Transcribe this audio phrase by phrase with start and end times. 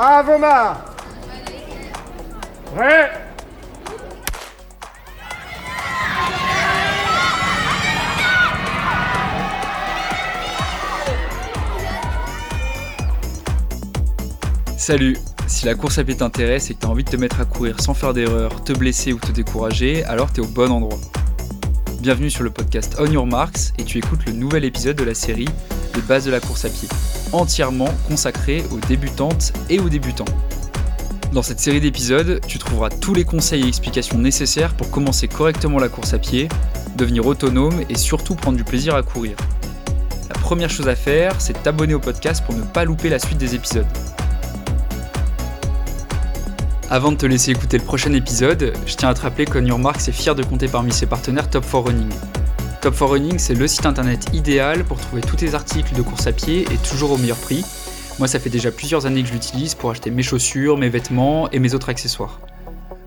[0.00, 0.78] À vos marques.
[2.72, 3.10] Prêt?
[14.76, 15.16] Salut
[15.48, 17.80] Si la course à pied t'intéresse et que t'as envie de te mettre à courir
[17.80, 21.00] sans faire d'erreur, te blesser ou te décourager, alors t'es au bon endroit.
[22.00, 25.14] Bienvenue sur le podcast On Your Marks et tu écoutes le nouvel épisode de la
[25.14, 25.48] série
[25.96, 26.88] Les bases de la course à pied,
[27.32, 30.24] entièrement consacré aux débutantes et aux débutants.
[31.32, 35.78] Dans cette série d'épisodes, tu trouveras tous les conseils et explications nécessaires pour commencer correctement
[35.78, 36.48] la course à pied,
[36.96, 39.36] devenir autonome et surtout prendre du plaisir à courir.
[40.28, 43.38] La première chose à faire, c'est t'abonner au podcast pour ne pas louper la suite
[43.38, 43.86] des épisodes.
[46.90, 50.08] Avant de te laisser écouter le prochain épisode, je tiens à te rappeler qu'On Marks
[50.08, 52.08] est fier de compter parmi ses partenaires Top 4 Running.
[52.80, 56.28] Top 4 Running, c'est le site internet idéal pour trouver tous tes articles de course
[56.28, 57.64] à pied et toujours au meilleur prix.
[58.20, 61.50] Moi, ça fait déjà plusieurs années que je l'utilise pour acheter mes chaussures, mes vêtements
[61.50, 62.40] et mes autres accessoires.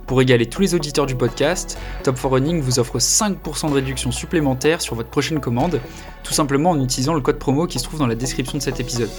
[0.08, 4.12] Pour égaler tous les auditeurs du podcast, Top 4 Running vous offre 5% de réduction
[4.12, 5.80] supplémentaire sur votre prochaine commande,
[6.23, 8.82] tout simplement en utilisant le code promo qui se trouve dans la description de cet
[8.82, 9.10] épisode.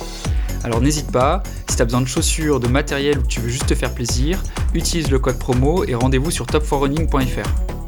[0.64, 3.48] Alors n'hésite pas, si tu as besoin de chaussures, de matériel ou que tu veux
[3.48, 4.42] juste te faire plaisir,
[4.74, 7.81] utilise le code promo et rendez-vous sur top4running.fr.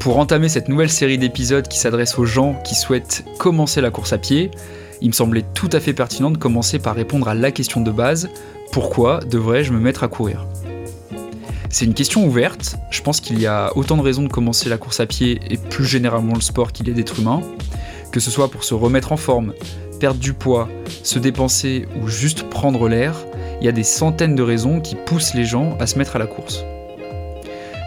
[0.00, 4.14] Pour entamer cette nouvelle série d'épisodes qui s'adresse aux gens qui souhaitent commencer la course
[4.14, 4.50] à pied,
[5.02, 7.90] il me semblait tout à fait pertinent de commencer par répondre à la question de
[7.90, 8.30] base
[8.72, 10.46] pourquoi devrais-je me mettre à courir?
[11.68, 12.76] C'est une question ouverte.
[12.90, 15.58] Je pense qu'il y a autant de raisons de commencer la course à pied et
[15.58, 17.42] plus généralement le sport qu'il a d'être humain,
[18.10, 19.52] que ce soit pour se remettre en forme,
[20.00, 20.70] perdre du poids,
[21.02, 23.14] se dépenser ou juste prendre l'air,
[23.60, 26.18] il y a des centaines de raisons qui poussent les gens à se mettre à
[26.18, 26.64] la course.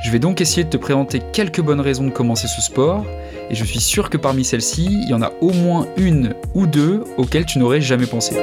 [0.03, 3.05] Je vais donc essayer de te présenter quelques bonnes raisons de commencer ce sport,
[3.49, 6.67] et je suis sûr que parmi celles-ci, il y en a au moins une ou
[6.67, 8.35] deux auxquelles tu n'aurais jamais pensé.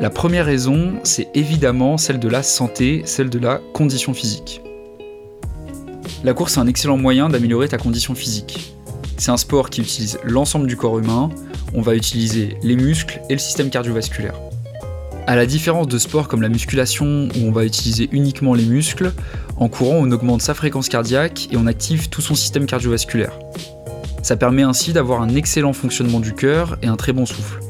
[0.00, 4.62] La première raison, c'est évidemment celle de la santé, celle de la condition physique.
[6.22, 8.76] La course est un excellent moyen d'améliorer ta condition physique.
[9.16, 11.28] C'est un sport qui utilise l'ensemble du corps humain,
[11.74, 14.34] on va utiliser les muscles et le système cardiovasculaire.
[15.26, 19.12] À la différence de sports comme la musculation où on va utiliser uniquement les muscles,
[19.56, 23.38] en courant on augmente sa fréquence cardiaque et on active tout son système cardiovasculaire.
[24.22, 27.60] Ça permet ainsi d'avoir un excellent fonctionnement du cœur et un très bon souffle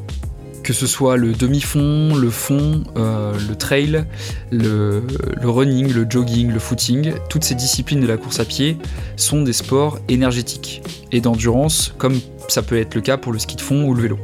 [0.64, 4.06] que ce soit le demi-fond, le fond, euh, le trail,
[4.50, 5.02] le,
[5.42, 8.78] running, le jogging, le footing, toutes ces disciplines de la course à pied
[9.16, 10.82] sont des sports énergétiques
[11.12, 14.02] et d'endurance, comme ça peut être le cas pour le ski de fond ou le
[14.02, 14.18] vélo.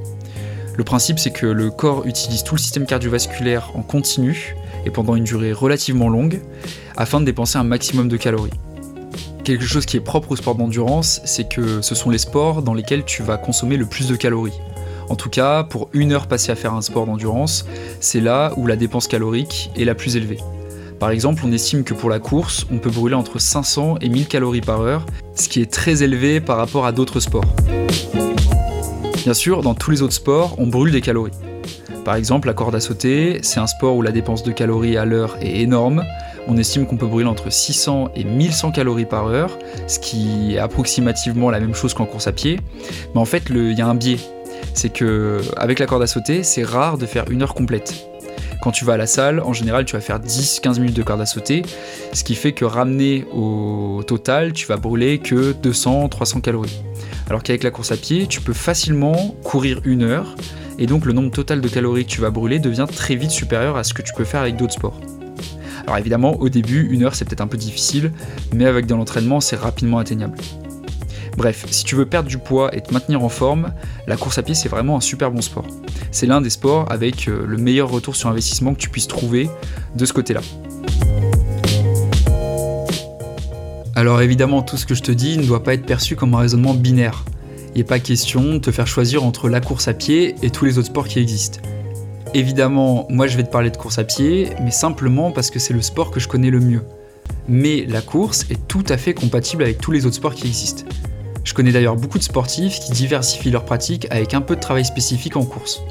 [0.81, 5.15] Le principe, c'est que le corps utilise tout le système cardiovasculaire en continu et pendant
[5.15, 6.41] une durée relativement longue
[6.97, 8.49] afin de dépenser un maximum de calories.
[9.45, 12.73] Quelque chose qui est propre au sport d'endurance, c'est que ce sont les sports dans
[12.73, 14.59] lesquels tu vas consommer le plus de calories.
[15.11, 17.67] En tout cas, pour une heure passée à faire un sport d'endurance,
[18.01, 20.39] c'est là où la dépense calorique est la plus élevée.
[20.99, 24.29] Par exemple, on estime que pour la course, on peut brûler entre 500 et 1000
[24.29, 25.05] calories par heure,
[25.35, 27.45] ce qui est très élevé par rapport à d'autres sports.
[29.23, 31.33] Bien sûr, dans tous les autres sports, on brûle des calories.
[32.05, 35.05] Par exemple, la corde à sauter, c'est un sport où la dépense de calories à
[35.05, 36.05] l'heure est énorme.
[36.49, 40.59] On estime qu'on peut brûler entre 600 et 1100 calories par heure, ce qui est
[40.59, 42.59] approximativement la même chose qu'en course à pied.
[43.15, 44.19] Mais en fait, il y a un biais
[44.75, 48.07] c'est que avec la corde à sauter, c'est rare de faire une heure complète.
[48.63, 51.21] Quand tu vas à la salle, en général, tu vas faire 10-15 minutes de corde
[51.21, 51.63] à sauter,
[52.13, 56.83] ce qui fait que ramener au total, tu vas brûler que 200-300 calories.
[57.31, 60.35] Alors qu'avec la course à pied, tu peux facilement courir une heure,
[60.81, 63.77] et donc le nombre total de calories que tu vas brûler devient très vite supérieur
[63.77, 65.01] à ce que tu peux faire avec d'autres sports.
[65.87, 68.11] Alors évidemment, au début, une heure c'est peut-être un peu difficile,
[68.53, 70.37] mais avec de l'entraînement, c'est rapidement atteignable.
[71.37, 73.73] Bref, si tu veux perdre du poids et te maintenir en forme,
[74.09, 75.67] la course à pied c'est vraiment un super bon sport.
[76.11, 79.49] C'est l'un des sports avec euh, le meilleur retour sur investissement que tu puisses trouver
[79.95, 80.41] de ce côté-là.
[84.01, 86.39] Alors évidemment, tout ce que je te dis ne doit pas être perçu comme un
[86.39, 87.27] raisonnement binaire.
[87.75, 90.65] Il n'est pas question de te faire choisir entre la course à pied et tous
[90.65, 91.61] les autres sports qui existent.
[92.33, 95.75] Évidemment, moi je vais te parler de course à pied, mais simplement parce que c'est
[95.75, 96.81] le sport que je connais le mieux.
[97.47, 100.85] Mais la course est tout à fait compatible avec tous les autres sports qui existent.
[101.45, 104.87] Je connais d'ailleurs beaucoup de sportifs qui diversifient leurs pratiques avec un peu de travail
[104.87, 105.83] spécifique en course.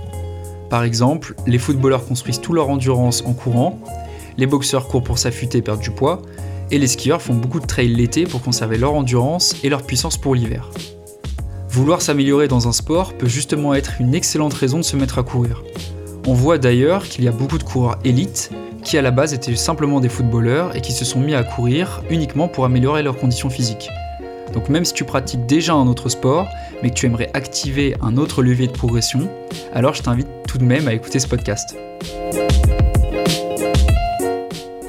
[0.72, 3.80] Par exemple, les footballeurs construisent tout leur endurance en courant,
[4.40, 6.24] les boxeurs courent pour s'affûter et perdre du poids,
[6.72, 10.18] et les skieurs font beaucoup de trail l'été pour conserver leur endurance et leur puissance
[10.18, 10.70] pour l'hiver.
[11.70, 15.24] Vouloir s'améliorer dans un sport peut justement être une excellente raison de se mettre à
[15.24, 15.64] courir.
[16.28, 18.52] On voit d'ailleurs qu'il y a beaucoup de coureurs élites
[18.84, 22.02] qui à la base étaient simplement des footballeurs et qui se sont mis à courir
[22.10, 23.90] uniquement pour améliorer leurs conditions physiques.
[24.54, 26.48] Donc même si tu pratiques déjà un autre sport,
[26.82, 29.30] mais que tu aimerais activer un autre levier de progression,
[29.74, 31.76] alors je t'invite tout de même à écouter ce podcast.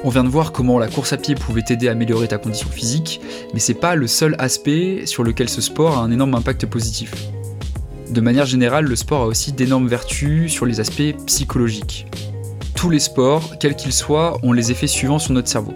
[0.03, 2.67] On vient de voir comment la course à pied pouvait t'aider à améliorer ta condition
[2.69, 3.21] physique,
[3.53, 7.13] mais c'est pas le seul aspect sur lequel ce sport a un énorme impact positif.
[8.09, 12.07] De manière générale, le sport a aussi d'énormes vertus sur les aspects psychologiques.
[12.73, 15.73] Tous les sports, quels qu'ils soient, ont les effets suivants sur notre cerveau.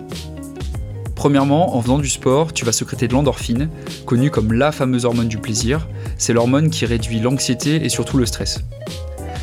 [1.14, 3.70] Premièrement, en faisant du sport, tu vas secréter de l'endorphine,
[4.08, 5.88] connue comme la fameuse hormone du plaisir.
[6.18, 8.60] C'est l'hormone qui réduit l'anxiété et surtout le stress.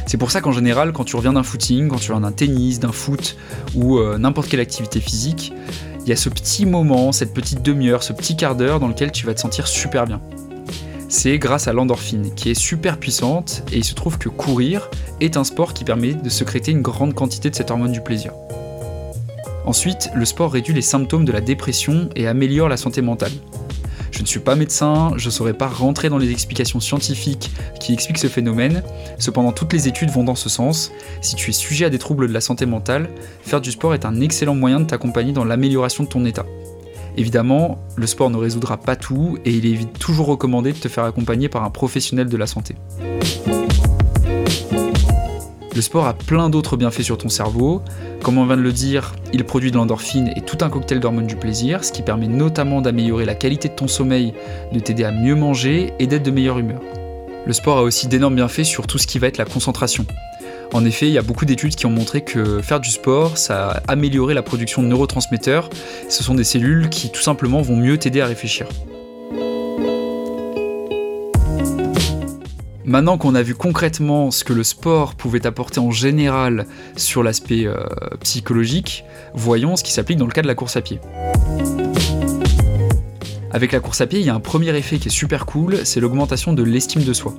[0.07, 2.81] C'est pour ça qu'en général, quand tu reviens d'un footing, quand tu reviens d'un tennis,
[2.81, 3.37] d'un foot
[3.75, 5.53] ou euh, n'importe quelle activité physique,
[6.05, 9.13] il y a ce petit moment, cette petite demi-heure, ce petit quart d'heure dans lequel
[9.13, 10.21] tu vas te sentir super bien.
[11.09, 14.89] C'est grâce à l'endorphine qui est super puissante et il se trouve que courir
[15.21, 18.33] est un sport qui permet de secréter une grande quantité de cette hormone du plaisir.
[19.65, 23.33] Ensuite, le sport réduit les symptômes de la dépression et améliore la santé mentale.
[24.13, 27.51] Je ne suis pas médecin, je ne saurais pas rentrer dans les explications scientifiques
[27.81, 28.83] qui expliquent ce phénomène,
[29.19, 30.93] cependant toutes les études vont dans ce sens.
[31.23, 33.09] Si tu es sujet à des troubles de la santé mentale,
[33.43, 36.47] faire du sport est un excellent moyen de t'accompagner dans l'amélioration de ton état.
[37.17, 41.05] Évidemment, le sport ne résoudra pas tout et il est toujours recommandé de te faire
[41.05, 42.77] accompagner par un professionnel de la santé.
[45.75, 47.81] Le sport a plein d'autres bienfaits sur ton cerveau.
[48.23, 51.27] Comme on vient de le dire, il produit de l'endorphine et tout un cocktail d'hormones
[51.27, 54.35] du plaisir, ce qui permet notamment d'améliorer la qualité de ton sommeil,
[54.73, 56.81] de t'aider à mieux manger et d'être de meilleure humeur.
[57.47, 60.05] Le sport a aussi d'énormes bienfaits sur tout ce qui va être la concentration.
[60.75, 63.71] En effet, il y a beaucoup d'études qui ont montré que faire du sport, ça
[63.71, 65.71] a amélioré la production de neurotransmetteurs.
[66.11, 68.67] Ce sont des cellules qui tout simplement vont mieux t'aider à réfléchir.
[72.93, 77.65] Maintenant qu'on a vu concrètement ce que le sport pouvait apporter en général sur l'aspect
[77.65, 77.87] euh,
[78.21, 81.01] psychologique, voyons ce qui s'applique dans le cas de la course à pied.
[83.51, 85.87] Avec la course à pied, il y a un premier effet qui est super cool,
[85.87, 87.33] c'est l'augmentation de l'estime de soi.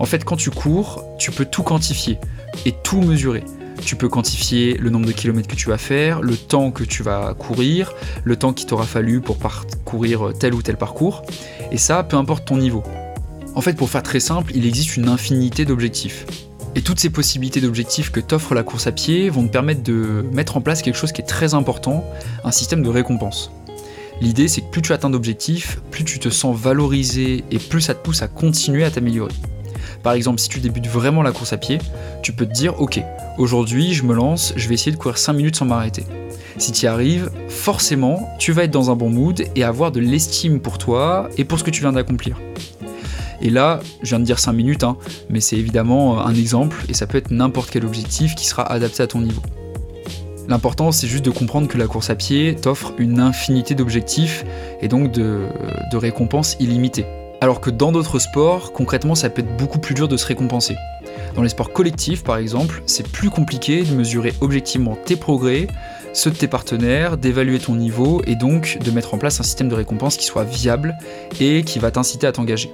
[0.00, 2.18] En fait, quand tu cours, tu peux tout quantifier
[2.66, 3.44] et tout mesurer.
[3.84, 7.04] Tu peux quantifier le nombre de kilomètres que tu vas faire, le temps que tu
[7.04, 7.94] vas courir,
[8.24, 11.22] le temps qu'il t'aura fallu pour parcourir tel ou tel parcours,
[11.70, 12.82] et ça, peu importe ton niveau.
[13.54, 16.26] En fait, pour faire très simple, il existe une infinité d'objectifs.
[16.74, 20.24] Et toutes ces possibilités d'objectifs que t'offre la course à pied vont te permettre de
[20.32, 22.04] mettre en place quelque chose qui est très important,
[22.42, 23.52] un système de récompense.
[24.20, 27.94] L'idée, c'est que plus tu atteins d'objectifs, plus tu te sens valorisé et plus ça
[27.94, 29.32] te pousse à continuer à t'améliorer.
[30.02, 31.78] Par exemple, si tu débutes vraiment la course à pied,
[32.22, 33.00] tu peux te dire Ok,
[33.38, 36.04] aujourd'hui je me lance, je vais essayer de courir 5 minutes sans m'arrêter.
[36.58, 40.00] Si tu y arrives, forcément, tu vas être dans un bon mood et avoir de
[40.00, 42.36] l'estime pour toi et pour ce que tu viens d'accomplir.
[43.44, 44.96] Et là, je viens de dire 5 minutes, hein,
[45.28, 49.02] mais c'est évidemment un exemple, et ça peut être n'importe quel objectif qui sera adapté
[49.02, 49.42] à ton niveau.
[50.48, 54.44] L'important, c'est juste de comprendre que la course à pied t'offre une infinité d'objectifs
[54.80, 55.46] et donc de,
[55.90, 57.06] de, récompenses illimitées.
[57.40, 60.76] Alors que dans d'autres sports, concrètement, ça peut être beaucoup plus dur de se récompenser.
[61.34, 65.66] Dans les sports collectifs, par exemple, c'est plus compliqué de mesurer objectivement tes progrès,
[66.12, 69.68] ceux de tes partenaires, d'évaluer ton niveau et donc de mettre en place un système
[69.68, 70.96] de récompense qui soit viable
[71.40, 72.70] et qui va t'inciter à t'engager.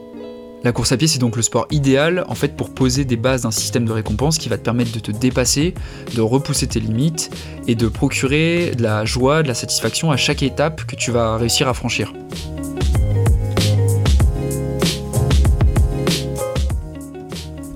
[0.63, 3.43] La course à pied, c'est donc le sport idéal en fait pour poser des bases
[3.43, 5.73] d'un système de récompense qui va te permettre de te dépasser,
[6.15, 7.31] de repousser tes limites
[7.67, 11.39] et de procurer de la joie, de la satisfaction à chaque étape que tu vas
[11.39, 12.13] réussir à franchir.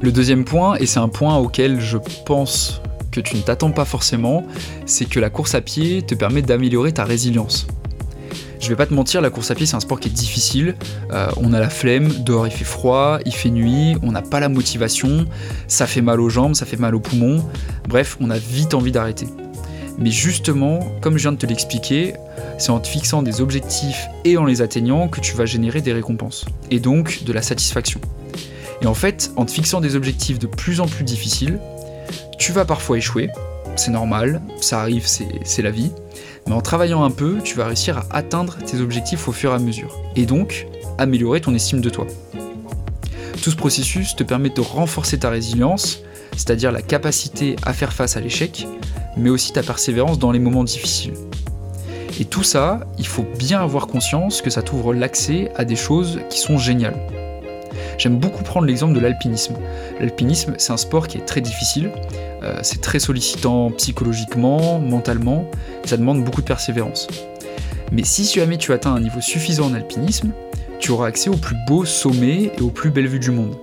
[0.03, 3.87] Le deuxième point, et c'est un point auquel je pense que tu ne t'attends pas
[3.87, 4.45] forcément,
[4.85, 7.67] c'est que la course à pied te permet d'améliorer ta résilience.
[8.65, 10.75] Je vais pas te mentir, la course à pied c'est un sport qui est difficile.
[11.13, 14.41] Euh, on a la flemme, dehors il fait froid, il fait nuit, on n'a pas
[14.41, 15.27] la motivation,
[15.69, 17.45] ça fait mal aux jambes, ça fait mal aux poumons.
[17.87, 19.27] Bref, on a vite envie d'arrêter.
[19.99, 22.15] Mais justement, comme je viens de te l'expliquer,
[22.57, 25.93] c'est en te fixant des objectifs et en les atteignant que tu vas générer des
[25.93, 26.47] récompenses.
[26.71, 28.01] Et donc de la satisfaction.
[28.81, 31.61] Et en fait, en te fixant des objectifs de plus en plus difficiles,
[32.39, 33.29] tu vas parfois échouer,
[33.77, 35.91] c'est normal, ça arrive, c'est la vie.
[36.47, 39.55] Mais en travaillant un peu, tu vas réussir à atteindre tes objectifs au fur et
[39.55, 39.99] à mesure.
[40.17, 40.67] Et donc,
[40.99, 42.07] améliorer ton estime de toi.
[43.43, 46.01] Tout ce processus te permet de renforcer ta résilience,
[46.33, 48.67] c'est-à-dire la capacité à faire face à l'échec,
[49.17, 51.15] mais aussi ta persévérance dans les moments difficiles.
[52.21, 56.21] Et tout ça, il faut bien avoir conscience que ça t'ouvre l'accès à des choses
[56.31, 57.24] qui sont géniales.
[57.99, 59.55] J'aime beaucoup prendre l'exemple de l'alpinisme.
[60.01, 61.91] L'alpinisme, c'est un sport qui est très difficile,
[62.43, 65.47] euh, c'est très sollicitant psychologiquement, mentalement,
[65.85, 67.09] ça demande beaucoup de persévérance.
[67.93, 70.33] Mais si jamais tu atteins un niveau suffisant en alpinisme,
[70.79, 73.57] tu auras accès aux plus beaux sommets et aux plus belles vues du monde.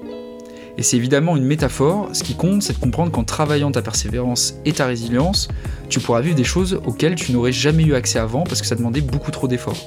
[0.78, 4.56] Et c'est évidemment une métaphore, ce qui compte c'est de comprendre qu'en travaillant ta persévérance
[4.66, 5.50] et ta résilience,
[5.90, 8.76] tu pourras vivre des choses auxquelles tu n'aurais jamais eu accès avant parce que ça
[8.76, 9.78] demandait beaucoup trop d'efforts.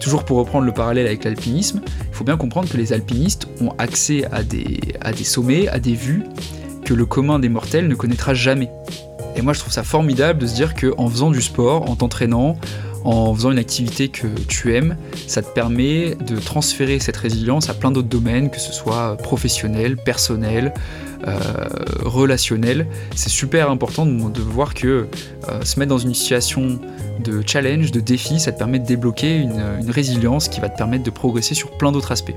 [0.00, 3.72] Toujours pour reprendre le parallèle avec l'alpinisme, il faut bien comprendre que les alpinistes ont
[3.78, 6.24] accès à des, sommets, à des vues
[6.84, 8.70] que le commun des mortels ne connaîtra jamais.
[9.36, 12.56] Et moi je trouve ça formidable de se dire qu'en faisant du sport, en t'entraînant,
[13.04, 17.74] en faisant une activité que tu aimes, ça te permet de transférer cette résilience à
[17.74, 20.74] plein d'autres domaines, que ce soit professionnel, personnel,
[21.26, 21.38] euh,
[22.04, 22.86] relationnel.
[23.14, 25.06] C'est super important de, voir que
[25.48, 26.78] euh, se mettre dans une situation
[27.24, 30.76] de challenge, de défi, ça te permet de débloquer une, une résilience qui va te
[30.76, 32.36] permettre de progresser sur plein d'autres aspects.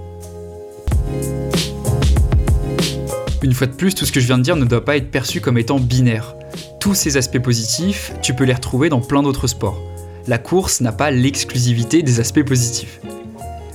[3.44, 5.10] Une fois de plus, tout ce que je viens de dire ne doit pas être
[5.10, 6.36] perçu comme étant binaire.
[6.80, 9.80] Tous ces aspects positifs, tu peux les retrouver dans plein d'autres sports
[10.28, 13.00] la course n'a pas l'exclusivité des aspects positifs.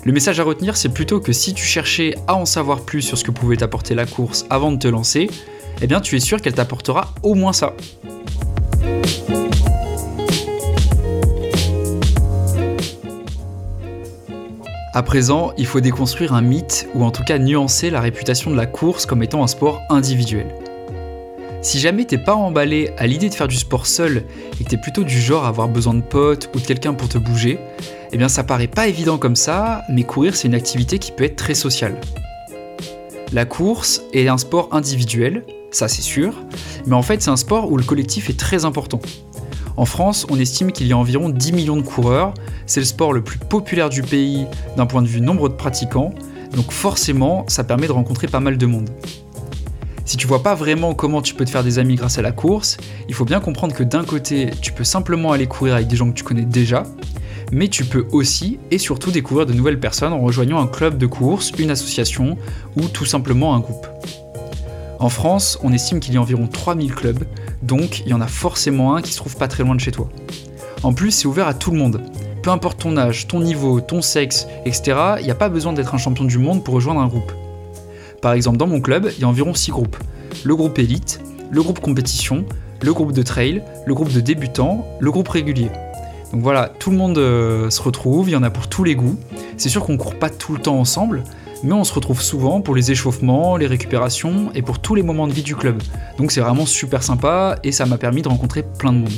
[0.05, 3.19] Le message à retenir, c'est plutôt que si tu cherchais à en savoir plus sur
[3.19, 5.29] ce que pouvait t'apporter la course avant de te lancer,
[5.83, 7.75] eh bien tu es sûr qu'elle t'apportera au moins ça.
[14.95, 18.57] À présent, il faut déconstruire un mythe, ou en tout cas nuancer la réputation de
[18.57, 20.47] la course comme étant un sport individuel.
[21.67, 24.23] Si jamais t'es pas emballé à l'idée de faire du sport seul
[24.61, 27.09] et que t'es plutôt du genre à avoir besoin de potes ou de quelqu'un pour
[27.09, 27.59] te bouger,
[28.13, 31.25] eh bien ça paraît pas évident comme ça, mais courir c'est une activité qui peut
[31.25, 32.01] être très sociale.
[33.33, 36.35] La course est un sport individuel, ça c'est sûr,
[36.87, 39.01] mais en fait c'est un sport où le collectif est très important.
[39.77, 42.33] En France, on estime qu'il y a environ 10 millions de coureurs,
[42.67, 44.47] c'est le sport le plus populaire du pays
[44.77, 46.15] d'un point de vue nombre de pratiquants,
[46.55, 48.89] donc forcément ça permet de rencontrer pas mal de monde.
[50.07, 52.31] Si tu vois pas vraiment comment tu peux te faire des amis grâce à la
[52.31, 52.77] course,
[53.09, 56.09] il faut bien comprendre que d'un côté, tu peux simplement aller courir avec des gens
[56.09, 56.85] que tu connais déjà,
[57.51, 61.07] mais tu peux aussi et surtout découvrir de nouvelles personnes en rejoignant un club de
[61.07, 62.39] course, une association
[62.77, 63.89] ou tout simplement un groupe.
[65.01, 67.25] En France, on estime qu'il y a environ 3000 clubs,
[67.63, 69.91] donc il y en a forcément un qui se trouve pas très loin de chez
[69.91, 70.09] toi.
[70.85, 72.01] En plus, c'est ouvert à tout le monde.
[72.45, 75.97] Peu importe ton âge, ton niveau, ton sexe, etc., il n'y a pas besoin d'être
[75.97, 77.33] un champion du monde pour rejoindre un groupe.
[78.27, 79.97] Par exemple, dans mon club, il y a environ 6 groupes.
[80.43, 82.45] Le groupe élite, le groupe compétition,
[82.83, 85.71] le groupe de trail, le groupe de débutants, le groupe régulier.
[86.33, 88.97] Donc voilà, tout le monde euh, se retrouve, il y en a pour tous les
[88.97, 89.17] goûts.
[89.57, 91.23] C'est sûr qu'on court pas tout le temps ensemble,
[91.63, 95.29] mais on se retrouve souvent pour les échauffements, les récupérations et pour tous les moments
[95.29, 95.81] de vie du club.
[96.19, 99.13] Donc c'est vraiment super sympa et ça m'a permis de rencontrer plein de monde.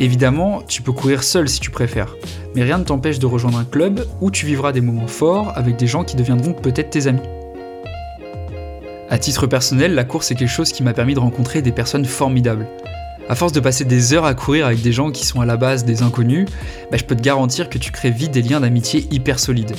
[0.00, 2.16] Évidemment, tu peux courir seul si tu préfères,
[2.54, 5.76] mais rien ne t'empêche de rejoindre un club où tu vivras des moments forts avec
[5.76, 7.20] des gens qui deviendront peut-être tes amis.
[9.10, 12.04] À titre personnel, la course est quelque chose qui m'a permis de rencontrer des personnes
[12.04, 12.66] formidables.
[13.30, 15.56] À force de passer des heures à courir avec des gens qui sont à la
[15.56, 16.46] base des inconnus,
[16.90, 19.74] bah, je peux te garantir que tu crées vite des liens d'amitié hyper solides.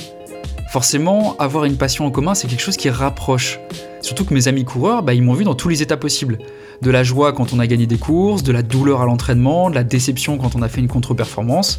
[0.72, 3.60] Forcément, avoir une passion en commun, c'est quelque chose qui rapproche.
[4.02, 6.38] Surtout que mes amis coureurs, bah, ils m'ont vu dans tous les états possibles.
[6.82, 9.76] De la joie quand on a gagné des courses, de la douleur à l'entraînement, de
[9.76, 11.78] la déception quand on a fait une contre-performance,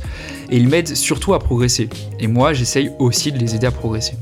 [0.49, 1.89] et ils m'aident surtout à progresser.
[2.19, 4.13] Et moi, j'essaye aussi de les aider à progresser.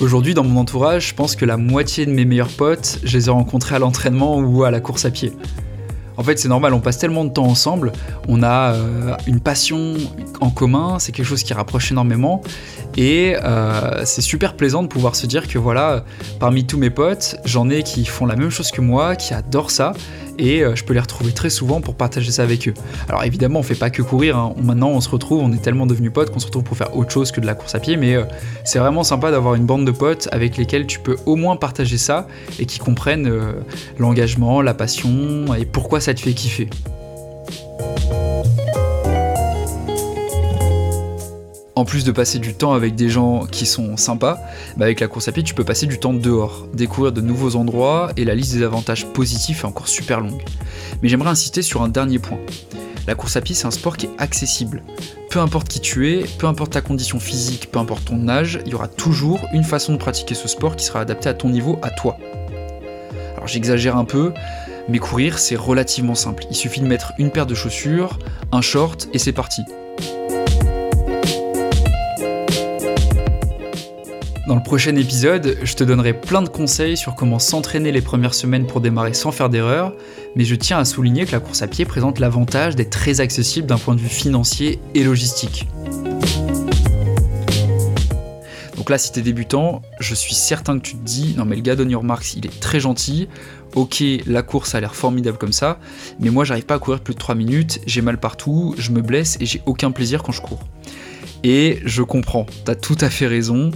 [0.00, 3.26] Aujourd'hui, dans mon entourage, je pense que la moitié de mes meilleurs potes, je les
[3.26, 5.30] ai rencontrés à l'entraînement ou à la course à pied.
[6.16, 7.92] En fait, c'est normal, on passe tellement de temps ensemble,
[8.26, 9.94] on a euh, une passion
[10.40, 12.40] en commun, c'est quelque chose qui rapproche énormément.
[12.96, 16.04] Et euh, c'est super plaisant de pouvoir se dire que voilà,
[16.38, 19.70] parmi tous mes potes, j'en ai qui font la même chose que moi, qui adorent
[19.70, 19.92] ça,
[20.40, 22.74] et euh, je peux les retrouver très souvent pour partager ça avec eux.
[23.08, 24.54] Alors évidemment, on fait pas que courir, hein.
[24.62, 27.10] maintenant on se retrouve, on est tellement devenus potes qu'on se retrouve pour faire autre
[27.10, 28.24] chose que de la course à pied, mais euh,
[28.64, 31.98] c'est vraiment sympa d'avoir une bande de potes avec lesquels tu peux au moins partager
[31.98, 32.26] ça
[32.58, 33.52] et qui comprennent euh,
[33.98, 36.68] l'engagement, la passion et pourquoi ça te fait kiffer.
[41.80, 44.38] En plus de passer du temps avec des gens qui sont sympas,
[44.76, 47.56] bah avec la course à pied, tu peux passer du temps dehors, découvrir de nouveaux
[47.56, 50.42] endroits, et la liste des avantages positifs est encore super longue.
[51.00, 52.38] Mais j'aimerais insister sur un dernier point.
[53.06, 54.82] La course à pied, c'est un sport qui est accessible.
[55.30, 58.72] Peu importe qui tu es, peu importe ta condition physique, peu importe ton âge, il
[58.72, 61.78] y aura toujours une façon de pratiquer ce sport qui sera adaptée à ton niveau,
[61.80, 62.18] à toi.
[63.36, 64.34] Alors j'exagère un peu,
[64.90, 66.44] mais courir, c'est relativement simple.
[66.50, 68.18] Il suffit de mettre une paire de chaussures,
[68.52, 69.62] un short, et c'est parti.
[74.50, 78.34] Dans le prochain épisode, je te donnerai plein de conseils sur comment s'entraîner les premières
[78.34, 79.94] semaines pour démarrer sans faire d'erreur,
[80.34, 83.68] mais je tiens à souligner que la course à pied présente l'avantage d'être très accessible
[83.68, 85.68] d'un point de vue financier et logistique.
[88.76, 91.62] Donc là, si t'es débutant, je suis certain que tu te dis, non mais le
[91.62, 93.28] gars d'On Your Marks, il est très gentil,
[93.76, 95.78] ok, la course a l'air formidable comme ça,
[96.18, 99.00] mais moi j'arrive pas à courir plus de 3 minutes, j'ai mal partout, je me
[99.00, 100.64] blesse et j'ai aucun plaisir quand je cours.
[101.42, 103.70] Et je comprends, t'as tout à fait raison.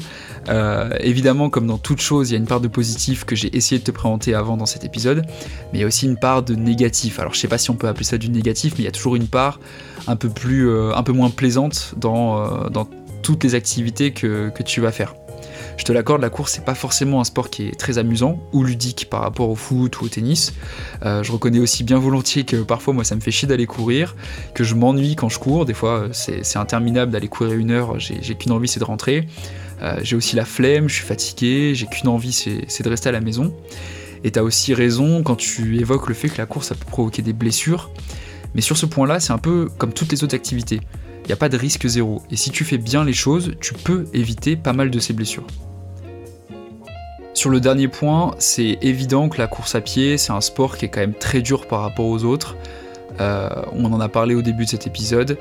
[0.49, 3.56] Euh, évidemment, comme dans toute chose, il y a une part de positif que j'ai
[3.56, 5.25] essayé de te présenter avant dans cet épisode,
[5.73, 7.18] mais il y a aussi une part de négatif.
[7.18, 8.92] Alors je sais pas si on peut appeler ça du négatif, mais il y a
[8.92, 9.59] toujours une part
[10.06, 12.85] un peu, plus, euh, un peu moins plaisante dans, euh,
[13.23, 15.14] toutes les activités que tu vas faire.
[15.76, 18.64] Je te l'accorde, la course c'est pas forcément un sport qui est très amusant ou
[18.64, 20.52] ludique par rapport au foot ou au tennis.
[21.02, 24.14] je reconnais aussi bien volontiers que parfois moi ça me fait chier d'aller courir,
[24.54, 25.64] que je m'ennuie quand je cours.
[25.64, 29.26] Des fois c'est interminable d'aller courir une heure, j'ai qu'une envie c'est de rentrer.
[29.83, 33.12] Euh, j'ai aussi la flemme, je suis fatigué, j'ai qu'une envie, c'est de rester à
[33.12, 33.54] la maison.
[34.23, 36.87] Et tu as aussi raison quand tu évoques le fait que la course, ça peut
[36.87, 37.90] provoquer des blessures.
[38.55, 40.81] Mais sur ce point-là, c'est un peu comme toutes les autres activités.
[41.25, 42.23] Il n'y a pas de risque zéro.
[42.31, 45.47] Et si tu fais bien les choses, tu peux éviter pas mal de ces blessures.
[47.33, 50.85] Sur le dernier point, c'est évident que la course à pied, c'est un sport qui
[50.85, 52.57] est quand même très dur par rapport aux autres.
[53.21, 55.39] Euh, on en a parlé au début de cet épisode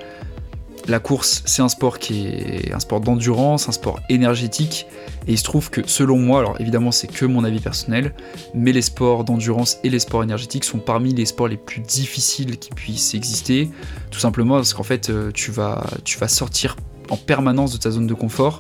[0.88, 4.86] la course, c'est un sport qui est un sport d'endurance, un sport énergétique,
[5.28, 8.14] et il se trouve que selon moi, alors évidemment c'est que mon avis personnel,
[8.54, 12.58] mais les sports d'endurance et les sports énergétiques sont parmi les sports les plus difficiles
[12.58, 13.70] qui puissent exister,
[14.12, 16.76] tout simplement parce qu'en fait euh, tu vas, tu vas sortir
[17.10, 18.60] en permanence de ta zone de confort,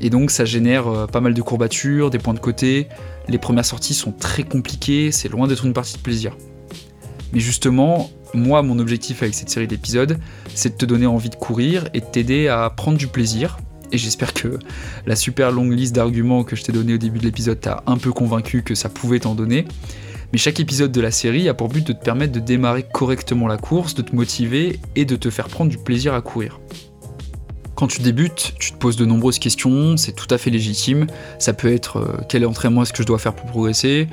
[0.00, 2.88] et donc ça génère euh, pas mal de courbatures, des points de côté,
[3.28, 6.36] les premières sorties sont très compliquées, c'est loin d'être une partie de plaisir.
[7.32, 10.18] Mais justement, moi, mon objectif avec cette série d'épisodes,
[10.54, 13.58] c'est de te donner envie de courir et de t'aider à prendre du plaisir.
[13.92, 14.58] Et j'espère que
[15.06, 17.96] la super longue liste d'arguments que je t'ai donné au début de l'épisode t'a un
[17.96, 19.66] peu convaincu que ça pouvait t'en donner.
[20.32, 23.48] Mais chaque épisode de la série a pour but de te permettre de démarrer correctement
[23.48, 26.60] la course, de te motiver et de te faire prendre du plaisir à courir.
[27.74, 31.06] Quand tu débutes, tu te poses de nombreuses questions, c'est tout à fait légitime.
[31.38, 34.06] Ça peut être euh, quel entraînement est-ce que je dois faire pour progresser?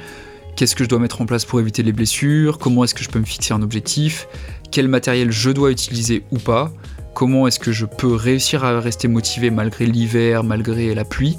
[0.57, 2.57] Qu'est-ce que je dois mettre en place pour éviter les blessures?
[2.57, 4.27] Comment est-ce que je peux me fixer un objectif?
[4.71, 6.73] Quel matériel je dois utiliser ou pas?
[7.13, 11.37] Comment est-ce que je peux réussir à rester motivé malgré l'hiver, malgré la pluie?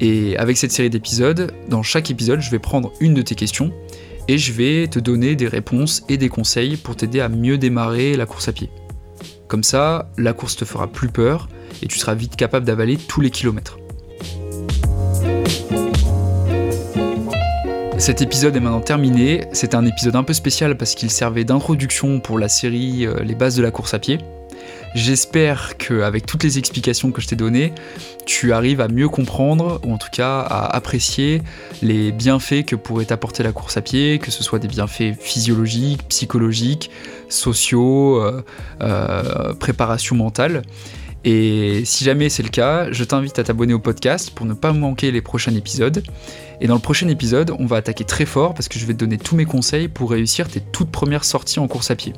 [0.00, 3.72] Et avec cette série d'épisodes, dans chaque épisode, je vais prendre une de tes questions
[4.26, 8.16] et je vais te donner des réponses et des conseils pour t'aider à mieux démarrer
[8.16, 8.70] la course à pied.
[9.46, 11.48] Comme ça, la course te fera plus peur
[11.80, 13.78] et tu seras vite capable d'avaler tous les kilomètres.
[18.02, 19.44] Cet épisode est maintenant terminé.
[19.52, 23.36] C'était un épisode un peu spécial parce qu'il servait d'introduction pour la série euh, Les
[23.36, 24.18] bases de la course à pied.
[24.96, 27.72] J'espère qu'avec toutes les explications que je t'ai données,
[28.26, 31.42] tu arrives à mieux comprendre, ou en tout cas à apprécier
[31.80, 36.02] les bienfaits que pourrait t'apporter la course à pied, que ce soit des bienfaits physiologiques,
[36.08, 36.90] psychologiques,
[37.28, 38.42] sociaux, euh,
[38.82, 40.62] euh, préparation mentale.
[41.24, 44.72] Et si jamais c'est le cas, je t'invite à t'abonner au podcast pour ne pas
[44.72, 46.02] manquer les prochains épisodes.
[46.60, 48.98] Et dans le prochain épisode, on va attaquer très fort parce que je vais te
[48.98, 52.12] donner tous mes conseils pour réussir tes toutes premières sorties en course à pied.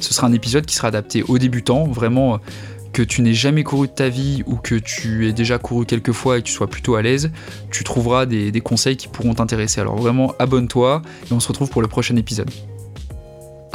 [0.00, 2.40] Ce sera un épisode qui sera adapté aux débutants, vraiment
[2.92, 6.12] que tu n'aies jamais couru de ta vie ou que tu aies déjà couru quelques
[6.12, 7.30] fois et que tu sois plutôt à l'aise,
[7.70, 9.80] tu trouveras des, des conseils qui pourront t'intéresser.
[9.80, 12.50] Alors vraiment, abonne-toi et on se retrouve pour le prochain épisode.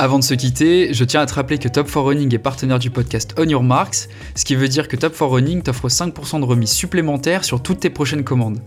[0.01, 2.79] Avant de se quitter, je tiens à te rappeler que Top 4 Running est partenaire
[2.79, 6.39] du podcast On Your Marks, ce qui veut dire que Top 4 Running t'offre 5%
[6.39, 8.59] de remise supplémentaire sur toutes tes prochaines commandes.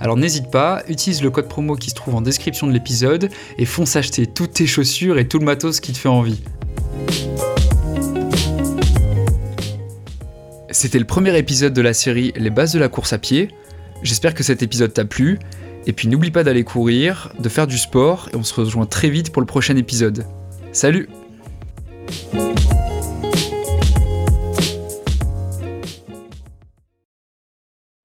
[0.00, 3.64] Alors n'hésite pas, utilise le code promo qui se trouve en description de l'épisode et
[3.64, 6.42] fonce acheter toutes tes chaussures et tout le matos qui te fait envie.
[10.72, 13.50] C'était le premier épisode de la série Les bases de la course à pied.
[14.02, 15.38] J'espère que cet épisode t'a plu.
[15.86, 19.10] Et puis n'oublie pas d'aller courir, de faire du sport, et on se rejoint très
[19.10, 20.26] vite pour le prochain épisode.
[20.72, 21.06] Salut